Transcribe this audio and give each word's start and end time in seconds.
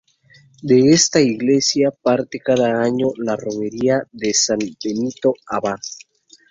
De 0.63 0.79
esta 0.91 1.21
iglesia 1.21 1.91
parte 1.91 2.39
cada 2.39 2.81
año 2.81 3.09
la 3.17 3.35
Romería 3.35 4.01
de 4.11 4.33
San 4.33 4.57
Benito 4.83 5.35
Abad. 5.45 5.77